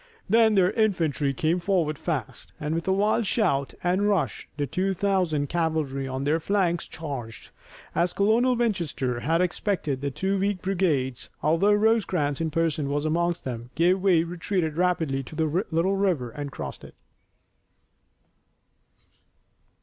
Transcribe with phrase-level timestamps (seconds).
[0.27, 4.95] Then their infantry came forward fast, and with a wild shout and rush the two
[4.95, 7.51] thousand cavalry on their flanks charged.
[7.93, 13.35] As Colonel Winchester had expected, the two weak brigades, although Rosecrans in person was among
[13.43, 16.95] them, gave way, retreated rapidly to the little river and crossed it.